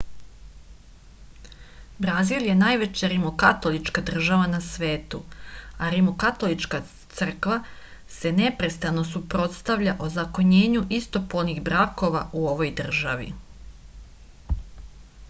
brazil 2.05 2.45
je 2.49 2.53
najveća 2.61 3.09
rimokatolička 3.11 4.03
država 4.07 4.47
na 4.53 4.61
svetu 4.67 5.19
a 5.79 5.89
rimokatolička 5.95 6.81
crkva 7.19 7.57
se 8.15 8.31
neprestano 8.39 9.03
suprotstavlja 9.11 9.95
ozakonjenju 10.07 10.85
istopolnih 11.01 11.59
brakova 11.69 12.25
u 12.41 12.45
ovoj 12.55 12.73
državi 12.81 13.29